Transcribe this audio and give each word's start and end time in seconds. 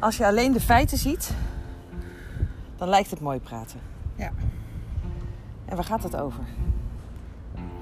Als 0.00 0.16
je 0.16 0.26
alleen 0.26 0.52
de 0.52 0.60
feiten 0.60 0.98
ziet, 0.98 1.30
dan 2.76 2.88
lijkt 2.88 3.10
het 3.10 3.20
mooi 3.20 3.40
praten. 3.40 3.80
Ja. 4.14 4.30
En 5.64 5.76
waar 5.76 5.84
gaat 5.84 6.02
het 6.02 6.16
over? 6.16 6.44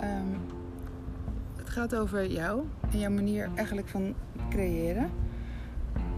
Ehm, 0.00 0.26
het 1.56 1.70
gaat 1.70 1.94
over 1.94 2.30
jou 2.30 2.62
en 2.90 2.98
jouw 2.98 3.10
manier 3.10 3.48
eigenlijk 3.54 3.88
van 3.88 4.14
creëren. 4.50 5.10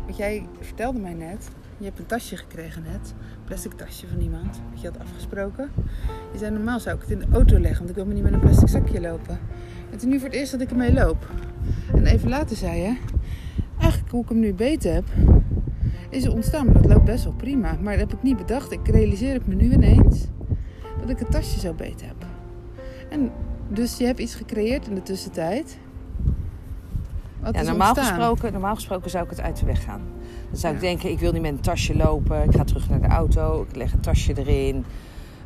Want 0.04 0.16
jij 0.16 0.46
vertelde 0.61 0.98
mij 0.98 1.14
net, 1.14 1.48
je 1.79 1.84
hebt 1.84 1.99
een 1.99 2.07
tasje 2.07 2.36
gekregen 2.36 2.82
net. 2.82 3.14
Een 3.39 3.44
plastic 3.44 3.72
tasje 3.72 4.07
van 4.07 4.21
iemand, 4.21 4.61
dat 4.71 4.80
je 4.80 4.89
had 4.89 4.99
afgesproken. 4.99 5.71
Je 6.32 6.39
zei 6.39 6.50
normaal 6.50 6.80
zou 6.80 6.96
ik 6.96 7.03
het 7.03 7.11
in 7.11 7.18
de 7.18 7.26
auto 7.32 7.58
leggen, 7.58 7.79
want 7.79 7.90
ik 7.90 7.94
wil 7.94 8.07
me 8.07 8.14
niet 8.14 8.22
met 8.22 8.32
een 8.32 8.40
plastic 8.40 8.68
zakje 8.68 9.00
lopen. 9.00 9.35
En 9.35 9.90
het 9.90 10.03
is 10.03 10.08
nu 10.08 10.18
voor 10.18 10.29
het 10.29 10.36
eerst 10.36 10.53
dat 10.53 10.61
ik 10.61 10.71
ermee 10.71 10.93
loop. 10.93 11.30
En 11.94 12.07
even 12.07 12.29
later 12.29 12.57
zei 12.57 12.80
je, 12.80 12.96
eigenlijk 13.79 14.11
hoe 14.11 14.22
ik 14.22 14.29
hem 14.29 14.39
nu 14.39 14.54
beter 14.54 14.93
heb, 14.93 15.04
is 16.08 16.29
ontstaan. 16.29 16.64
Maar 16.64 16.75
dat 16.82 16.86
loopt 16.93 17.04
best 17.04 17.25
wel 17.25 17.32
prima. 17.32 17.76
Maar 17.82 17.98
dat 17.98 18.08
heb 18.11 18.12
ik 18.18 18.22
niet 18.22 18.36
bedacht. 18.36 18.72
Ik 18.72 18.89
realiseer 18.89 19.32
het 19.32 19.46
me 19.46 19.54
nu 19.54 19.72
ineens 19.72 20.26
dat 21.00 21.11
ik 21.11 21.18
het 21.18 21.31
tasje 21.31 21.61
zo 21.61 21.72
beter 21.72 22.07
heb. 22.07 22.26
En 23.08 23.31
dus 23.68 23.98
je 23.98 24.04
hebt 24.04 24.18
iets 24.18 24.34
gecreëerd 24.34 24.86
in 24.89 24.94
de 24.94 25.03
tussentijd. 25.03 25.79
Wat 27.40 27.54
Ja, 27.54 27.62
normaal, 27.62 27.89
ontstaan? 27.89 28.14
gesproken, 28.14 28.53
normaal 28.53 28.75
gesproken 28.75 29.11
zou 29.11 29.25
ik 29.25 29.31
het 29.31 29.40
uit 29.40 29.58
de 29.58 29.67
weg 29.67 29.84
gaan. 29.84 30.00
Dan 30.50 30.58
zou 30.58 30.75
ik 30.75 30.81
denken, 30.81 31.11
ik 31.11 31.18
wil 31.18 31.32
niet 31.32 31.43
met 31.43 31.50
een 31.50 31.61
tasje 31.61 31.96
lopen. 31.96 32.42
Ik 32.45 32.55
ga 32.55 32.64
terug 32.64 32.89
naar 32.91 33.00
de 33.00 33.06
auto. 33.06 33.67
Ik 33.69 33.77
leg 33.77 33.92
een 33.92 34.00
tasje 34.00 34.33
erin. 34.39 34.84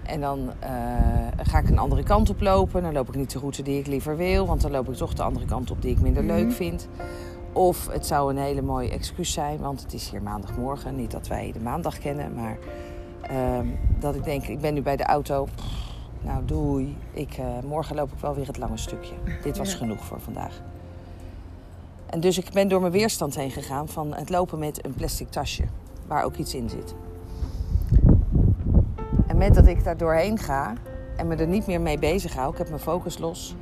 En 0.02 0.20
dan 0.20 0.50
eh, 0.58 0.70
ga 1.42 1.58
ik 1.58 1.68
een 1.68 1.78
andere 1.78 2.02
kant 2.02 2.30
op 2.30 2.40
lopen. 2.40 2.82
Dan 2.82 2.92
loop 2.92 3.08
ik 3.08 3.14
niet 3.14 3.32
de 3.32 3.38
route 3.38 3.62
die 3.62 3.78
ik 3.78 3.86
liever 3.86 4.16
wil. 4.16 4.46
Want 4.46 4.60
dan 4.60 4.70
loop 4.70 4.88
ik 4.88 4.94
toch 4.94 5.14
de 5.14 5.22
andere 5.22 5.46
kant 5.46 5.70
op 5.70 5.82
die 5.82 5.90
ik 5.90 6.00
minder 6.00 6.24
Mhm. 6.24 6.32
leuk 6.34 6.52
vind. 6.52 6.88
Of 7.52 7.86
het 7.88 8.06
zou 8.06 8.30
een 8.30 8.38
hele 8.38 8.62
mooie 8.62 8.90
excuus 8.90 9.32
zijn. 9.32 9.58
Want 9.58 9.82
het 9.82 9.92
is 9.92 10.10
hier 10.10 10.22
maandagmorgen. 10.22 10.96
Niet 10.96 11.10
dat 11.10 11.28
wij 11.28 11.50
de 11.52 11.60
maandag 11.60 11.98
kennen. 11.98 12.34
Maar 12.34 12.58
ehm, 13.22 13.66
dat 13.98 14.14
ik 14.14 14.24
denk, 14.24 14.46
ik 14.46 14.60
ben 14.60 14.74
nu 14.74 14.82
bij 14.82 14.96
de 14.96 15.04
auto. 15.04 15.48
Nou, 16.20 16.44
doei. 16.44 16.96
Ik, 17.12 17.32
eh, 17.38 17.46
morgen 17.66 17.96
loop 17.96 18.12
ik 18.12 18.18
wel 18.18 18.34
weer 18.34 18.46
het 18.46 18.58
lange 18.58 18.76
stukje. 18.76 19.14
Dit 19.42 19.56
was 19.58 19.70
Ja. 19.72 19.76
genoeg 19.76 20.04
voor 20.04 20.20
vandaag. 20.20 20.60
En 22.06 22.20
dus 22.20 22.38
ik 22.38 22.50
ben 22.52 22.68
door 22.68 22.80
mijn 22.80 22.92
weerstand 22.92 23.34
heen 23.34 23.50
gegaan 23.50 23.88
van 23.88 24.14
het 24.14 24.30
lopen 24.30 24.58
met 24.58 24.84
een 24.84 24.94
plastic 24.94 25.30
tasje. 25.30 25.64
Waar 26.06 26.24
ook 26.24 26.36
iets 26.36 26.54
in 26.54 26.68
zit. 26.70 26.94
En 29.26 29.36
met 29.36 29.54
dat 29.54 29.66
ik 29.66 29.84
daar 29.84 29.96
doorheen 29.96 30.38
ga 30.38 30.72
en 31.16 31.26
me 31.26 31.36
er 31.36 31.46
niet 31.46 31.66
meer 31.66 31.80
mee 31.80 31.98
bezig 31.98 32.34
hou. 32.34 32.52
Ik 32.52 32.58
heb 32.58 32.68
mijn 32.68 32.80
focus 32.80 33.18
los. 33.18 33.54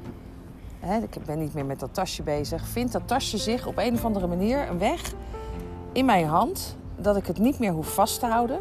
Hè, 0.80 0.98
ik 0.98 1.24
ben 1.24 1.38
niet 1.38 1.54
meer 1.54 1.64
met 1.64 1.80
dat 1.80 1.94
tasje 1.94 2.22
bezig. 2.22 2.66
Vindt 2.66 2.92
dat 2.92 3.02
tasje 3.08 3.38
zich 3.38 3.66
op 3.66 3.78
een 3.78 3.94
of 3.94 4.04
andere 4.04 4.26
manier 4.26 4.68
een 4.68 4.78
weg 4.78 5.12
in 5.92 6.04
mijn 6.04 6.26
hand. 6.26 6.76
Dat 6.96 7.16
ik 7.16 7.26
het 7.26 7.38
niet 7.38 7.58
meer 7.58 7.72
hoef 7.72 7.94
vast 7.94 8.20
te 8.20 8.26
houden. 8.26 8.58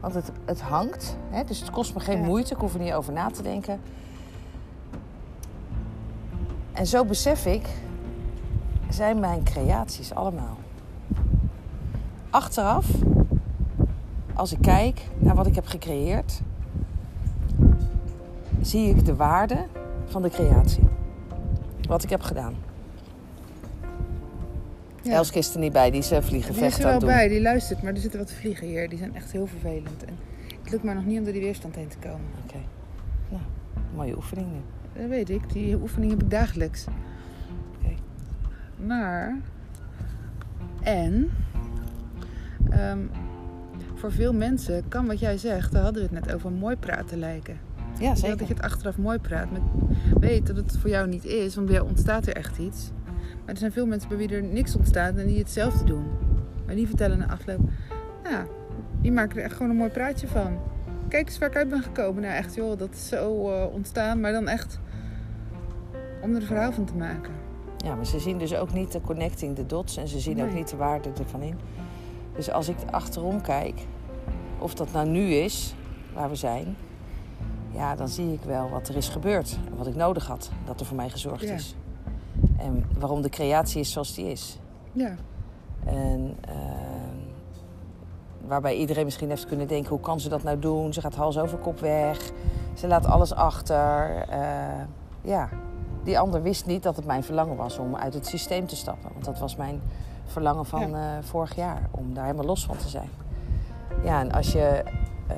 Want 0.00 0.14
het, 0.14 0.30
het 0.44 0.60
hangt. 0.60 1.16
Hè, 1.30 1.44
dus 1.44 1.60
het 1.60 1.70
kost 1.70 1.94
me 1.94 2.00
geen 2.00 2.18
Ja. 2.20 2.24
moeite. 2.26 2.54
Ik 2.54 2.60
hoef 2.60 2.74
er 2.74 2.80
niet 2.80 2.92
over 2.92 3.12
na 3.12 3.30
te 3.30 3.42
denken. 3.42 3.80
En 6.72 6.86
zo 6.86 7.04
besef 7.04 7.46
ik, 7.46 7.68
zijn 8.90 9.20
mijn 9.20 9.42
creaties 9.42 10.14
allemaal. 10.14 10.56
Achteraf, 12.30 12.86
als 14.34 14.52
ik 14.52 14.58
kijk 14.60 15.08
naar 15.18 15.34
wat 15.34 15.46
ik 15.46 15.54
heb 15.54 15.66
gecreëerd, 15.66 16.40
zie 18.60 18.88
ik 18.88 19.04
de 19.04 19.16
waarde 19.16 19.66
van 20.06 20.22
de 20.22 20.30
creatie. 20.30 20.82
Wat 21.88 22.02
ik 22.02 22.10
heb 22.10 22.20
gedaan. 22.22 22.54
Ja. 25.02 25.12
Elske 25.12 25.38
is 25.38 25.54
er 25.54 25.60
niet 25.60 25.72
bij, 25.72 25.90
die 25.90 26.00
is 26.00 26.10
eh, 26.10 26.22
vliegen 26.22 26.54
Die 26.54 26.64
is 26.64 26.78
er 26.78 26.84
aan 26.84 26.90
wel 26.90 26.98
doen. 26.98 27.08
bij, 27.08 27.28
die 27.28 27.40
luistert. 27.40 27.82
Maar 27.82 27.92
er 27.92 27.98
zitten 28.00 28.20
wat 28.20 28.32
vliegen 28.32 28.66
hier. 28.66 28.88
Die 28.88 28.98
zijn 28.98 29.14
echt 29.14 29.32
heel 29.32 29.46
vervelend. 29.46 30.04
En 30.04 30.14
het 30.62 30.70
lukt 30.70 30.82
mij 30.84 30.94
nog 30.94 31.04
niet 31.04 31.18
om 31.18 31.24
door 31.24 31.32
die 31.32 31.42
weerstand 31.42 31.74
heen 31.74 31.88
te 31.88 31.98
komen. 31.98 32.26
Oké. 32.44 32.58
Nou, 33.28 33.42
mooie 33.94 34.16
oefening 34.16 34.46
nu. 34.52 34.58
Dat 35.00 35.08
weet 35.08 35.30
ik. 35.30 35.52
Die 35.52 35.76
oefening 35.80 36.10
heb 36.10 36.22
ik 36.22 36.30
dagelijks. 36.30 36.84
Oké. 37.80 37.94
Maar... 38.86 39.36
En... 40.82 41.30
ehm, 42.70 42.98
voor 43.94 44.12
veel 44.12 44.32
mensen 44.32 44.88
kan 44.88 45.06
wat 45.06 45.18
jij 45.18 45.38
zegt, 45.38 45.72
daar 45.72 45.82
hadden 45.82 46.08
we 46.08 46.14
het 46.14 46.24
net 46.26 46.34
over, 46.34 46.52
mooi 46.52 46.76
praten 46.76 47.18
lijken. 47.18 47.58
Ja, 48.00 48.14
zeker. 48.14 48.36
Dat 48.36 48.48
je 48.48 48.54
het 48.54 48.62
achteraf 48.62 48.98
mooi 48.98 49.18
praat. 49.18 49.50
Met, 49.50 49.62
weet 50.20 50.46
dat 50.46 50.56
het 50.56 50.76
voor 50.78 50.90
jou 50.90 51.08
niet 51.08 51.24
is, 51.24 51.54
want 51.54 51.66
bij 51.66 51.76
jou 51.76 51.88
ontstaat 51.88 52.26
er 52.26 52.36
echt 52.36 52.58
iets. 52.58 52.90
Maar 53.14 53.54
er 53.54 53.56
zijn 53.56 53.72
veel 53.72 53.86
mensen 53.86 54.08
bij 54.08 54.18
wie 54.18 54.28
er 54.28 54.42
niks 54.42 54.76
ontstaat 54.76 55.16
en 55.16 55.26
die 55.26 55.38
hetzelfde 55.38 55.84
doen. 55.84 56.04
Maar 56.66 56.74
die 56.74 56.86
vertellen 56.86 57.18
na 57.18 57.28
afloop, 57.28 57.60
ja, 58.24 58.46
die 59.00 59.12
maken 59.12 59.38
er 59.38 59.44
echt 59.44 59.54
gewoon 59.54 59.70
een 59.70 59.76
mooi 59.76 59.90
praatje 59.90 60.28
van. 60.28 60.58
Kijk 61.08 61.26
eens 61.28 61.38
waar 61.38 61.48
ik 61.48 61.56
uit 61.56 61.68
ben 61.68 61.82
gekomen. 61.82 62.22
Nou 62.22 62.34
echt 62.34 62.54
joh, 62.54 62.78
dat 62.78 62.92
is 62.92 63.08
zo 63.08 63.50
eh, 63.50 63.74
ontstaan. 63.74 64.20
Maar 64.20 64.32
dan 64.32 64.48
echt 64.48 64.80
om 66.22 66.30
er 66.30 66.40
een 66.40 66.46
verhaal 66.46 66.72
van 66.72 66.84
te 66.84 66.94
maken. 66.94 67.32
Ja, 67.76 67.94
maar 67.94 68.06
ze 68.06 68.18
zien 68.18 68.38
dus 68.38 68.56
ook 68.56 68.72
niet 68.72 68.92
de 68.92 69.00
connecting 69.00 69.56
the 69.56 69.66
dots 69.66 69.96
en 69.96 70.08
ze 70.08 70.20
zien 70.20 70.42
ook 70.42 70.52
niet 70.52 70.70
de 70.70 70.76
waarde 70.76 71.10
ervan 71.18 71.42
in. 71.42 71.58
Dus 72.36 72.50
als 72.50 72.68
ik 72.68 72.76
achterom 72.90 73.40
kijk, 73.40 73.80
of 74.58 74.74
dat 74.74 74.92
nou 74.92 75.08
nu 75.08 75.20
is, 75.20 75.74
waar 76.14 76.28
we 76.28 76.34
zijn, 76.34 76.76
ja, 77.76 77.94
dan 77.94 78.08
zie 78.08 78.32
ik 78.32 78.40
wel 78.42 78.68
wat 78.68 78.88
er 78.88 78.96
is 78.96 79.08
gebeurd 79.08 79.58
en 79.70 79.76
wat 79.76 79.86
ik 79.86 79.94
nodig 79.94 80.26
had, 80.26 80.50
dat 80.64 80.80
er 80.80 80.86
voor 80.86 80.96
mij 80.96 81.10
gezorgd 81.10 81.42
Ja. 81.42 81.54
is. 81.54 81.74
En 82.58 82.84
waarom 82.98 83.22
de 83.22 83.28
creatie 83.28 83.80
is 83.80 83.92
zoals 83.92 84.14
die 84.14 84.30
is. 84.30 84.58
Ja, 84.92 85.14
En 85.84 86.36
ehm, 86.40 87.16
waarbij 88.46 88.76
iedereen 88.76 89.04
misschien 89.04 89.28
heeft 89.28 89.46
kunnen 89.46 89.66
denken: 89.68 89.90
hoe 89.90 90.00
kan 90.00 90.20
ze 90.20 90.28
dat 90.28 90.42
nou 90.42 90.58
doen? 90.58 90.92
Ze 90.92 91.00
gaat 91.00 91.14
hals 91.14 91.38
over 91.38 91.58
kop 91.58 91.80
weg. 91.80 92.30
Ze 92.74 92.86
laat 92.86 93.06
alles 93.06 93.32
achter. 93.34 94.18
Eh, 94.28 94.38
ja, 95.22 95.48
die 96.04 96.18
ander 96.18 96.42
wist 96.42 96.66
niet 96.66 96.82
dat 96.82 96.96
het 96.96 97.04
mijn 97.06 97.22
verlangen 97.22 97.56
was 97.56 97.78
om 97.78 97.96
uit 97.96 98.14
het 98.14 98.26
systeem 98.26 98.66
te 98.66 98.76
stappen. 98.76 99.10
Want 99.12 99.24
dat 99.24 99.38
was 99.38 99.56
mijn 99.56 99.80
verlangen 100.26 100.66
van 100.66 100.94
eh, 100.94 101.00
vorig 101.20 101.54
jaar, 101.56 101.88
om 101.90 102.14
daar 102.14 102.24
helemaal 102.24 102.46
los 102.46 102.66
van 102.66 102.76
te 102.76 102.88
zijn. 102.88 103.08
Ja, 104.04 104.20
en 104.20 104.32
als 104.32 104.52
je. 104.52 104.82
eh, 105.26 105.36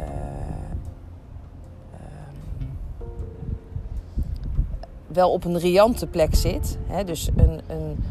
wel 5.19 5.31
op 5.31 5.45
een 5.45 5.59
riante 5.59 6.07
plek 6.07 6.35
zit, 6.35 6.79
hè, 6.87 7.05
dus 7.05 7.31
een, 7.37 7.61
een, 7.67 8.05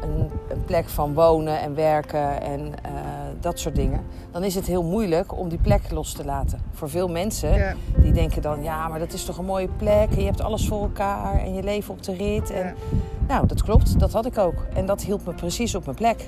een, 0.00 0.30
een 0.48 0.64
plek 0.64 0.88
van 0.88 1.14
wonen 1.14 1.60
en 1.60 1.74
werken 1.74 2.40
en 2.42 2.60
eh, 2.82 2.92
dat 3.40 3.58
soort 3.58 3.74
dingen, 3.74 4.00
dan 4.30 4.44
is 4.44 4.54
het 4.54 4.66
heel 4.66 4.82
moeilijk 4.82 5.38
om 5.38 5.48
die 5.48 5.58
plek 5.58 5.90
los 5.90 6.12
te 6.12 6.24
laten. 6.24 6.58
Voor 6.72 6.90
veel 6.90 7.08
mensen 7.08 7.54
ja, 7.54 7.74
die 7.98 8.12
denken 8.12 8.42
dan, 8.42 8.62
ja, 8.62 8.88
maar 8.88 8.98
dat 8.98 9.12
is 9.12 9.24
toch 9.24 9.38
een 9.38 9.44
mooie 9.44 9.68
plek 9.76 10.10
en 10.10 10.18
je 10.18 10.24
hebt 10.24 10.40
alles 10.40 10.68
voor 10.68 10.82
elkaar 10.82 11.40
en 11.40 11.54
je 11.54 11.62
leven 11.62 11.94
op 11.94 12.02
de 12.02 12.14
rit. 12.14 12.50
En, 12.50 12.64
ja. 12.64 12.74
Nou, 13.28 13.46
dat 13.46 13.62
klopt, 13.62 14.00
dat 14.00 14.12
had 14.12 14.26
ik 14.26 14.38
ook. 14.38 14.66
En 14.74 14.86
dat 14.86 15.02
hield 15.02 15.26
me 15.26 15.32
precies 15.32 15.74
op 15.74 15.84
mijn 15.84 15.96
plek. 15.96 16.26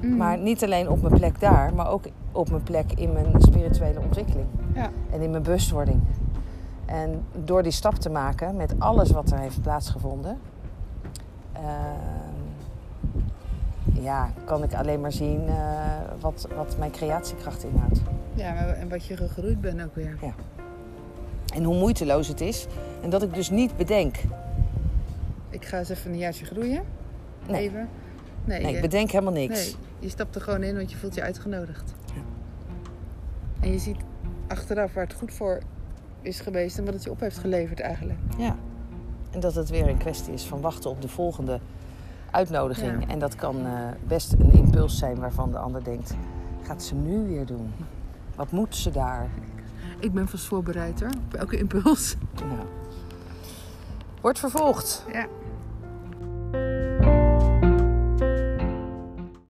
Mm. 0.00 0.16
Maar 0.16 0.38
niet 0.38 0.64
alleen 0.64 0.88
op 0.88 1.02
mijn 1.02 1.14
plek 1.14 1.40
daar, 1.40 1.74
maar 1.74 1.90
ook 1.90 2.04
op 2.32 2.50
mijn 2.50 2.62
plek 2.62 2.92
in 2.94 3.12
mijn 3.12 3.26
spirituele 3.38 4.00
ontwikkeling 4.00 4.46
Ja, 4.74 4.90
en 5.10 5.20
in 5.20 5.30
mijn 5.30 5.42
bewustwording. 5.42 6.00
En 6.86 7.24
door 7.44 7.62
die 7.62 7.72
stap 7.72 7.94
te 7.94 8.10
maken 8.10 8.56
met 8.56 8.74
alles 8.78 9.10
wat 9.10 9.30
er 9.30 9.38
heeft 9.38 9.62
plaatsgevonden, 9.62 10.38
ehm, 11.52 11.62
ja, 14.02 14.32
kan 14.44 14.62
ik 14.62 14.74
alleen 14.74 15.00
maar 15.00 15.12
zien 15.12 15.48
eh, 15.48 15.54
wat, 16.20 16.48
wat 16.56 16.76
mijn 16.78 16.90
creatiekracht 16.90 17.64
inhoudt. 17.64 18.00
ja 18.34 18.54
en 18.66 18.88
wat 18.88 19.04
je 19.04 19.16
gegroeid 19.16 19.60
bent 19.60 19.82
ook 19.82 19.94
weer. 19.94 20.18
En 21.54 21.64
hoe 21.64 21.76
moeiteloos 21.78 22.28
het 22.28 22.40
is. 22.40 22.66
En 23.02 23.10
dat 23.10 23.22
ik 23.22 23.34
dus 23.34 23.50
niet 23.50 23.76
bedenk. 23.76 24.16
Ik 25.48 25.64
ga 25.64 25.78
eens 25.78 25.88
even 25.88 26.10
een 26.10 26.18
jaartje 26.18 26.44
groeien. 26.44 26.82
Nee. 27.48 27.62
Even. 27.62 27.88
Nee, 28.44 28.62
Nee, 28.62 28.74
ik 28.74 28.80
bedenk 28.80 29.10
helemaal 29.10 29.32
niks. 29.32 29.64
Nee, 29.64 29.74
je 29.98 30.08
stapt 30.08 30.34
er 30.34 30.40
gewoon 30.40 30.62
in, 30.62 30.76
want 30.76 30.90
je 30.90 30.96
voelt 30.96 31.14
je 31.14 31.22
uitgenodigd. 31.22 31.94
Ja. 32.14 32.22
En 33.60 33.72
je 33.72 33.78
ziet 33.78 33.96
achteraf 34.46 34.94
waar 34.94 35.04
het 35.04 35.14
goed 35.14 35.32
voor 35.32 35.58
is 36.22 36.40
geweest 36.40 36.78
en 36.78 36.84
wat 36.84 36.94
het 36.94 37.02
je 37.02 37.10
op 37.10 37.20
heeft 37.20 37.38
geleverd 37.38 37.80
eigenlijk. 37.80 38.18
Ja. 38.38 38.56
En 39.30 39.40
dat 39.40 39.54
het 39.54 39.70
weer 39.70 39.88
een 39.88 39.98
kwestie 39.98 40.32
is 40.32 40.44
van 40.44 40.60
wachten 40.60 40.90
op 40.90 41.02
de 41.02 41.08
volgende 41.08 41.60
uitnodiging. 42.30 43.00
Ja. 43.00 43.08
En 43.08 43.18
dat 43.18 43.34
kan 43.34 43.66
eh, 43.66 43.72
best 44.06 44.32
een 44.32 44.52
impuls 44.52 44.98
zijn 44.98 45.18
waarvan 45.18 45.50
de 45.50 45.58
ander 45.58 45.84
denkt: 45.84 46.14
gaat 46.62 46.82
ze 46.82 46.94
nu 46.94 47.28
weer 47.28 47.46
doen? 47.46 47.72
Wat 48.34 48.50
moet 48.50 48.76
ze 48.76 48.90
daar? 48.90 49.28
Ik 49.98 50.12
ben 50.12 50.28
vast 50.28 50.44
voorbereid 50.44 51.00
hoor, 51.00 51.12
op 51.26 51.34
elke 51.34 51.58
impuls. 51.58 52.16
Nou. 52.34 52.66
Wordt 54.20 54.38
vervolgd. 54.38 55.04
Ja. 55.12 55.26